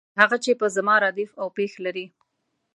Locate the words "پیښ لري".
1.57-2.05